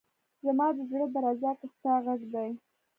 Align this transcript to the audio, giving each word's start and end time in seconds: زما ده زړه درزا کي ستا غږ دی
زما 0.45 0.67
ده 0.75 0.83
زړه 0.91 1.05
درزا 1.15 1.51
کي 1.59 1.67
ستا 1.75 1.93
غږ 2.05 2.21
دی 2.33 2.49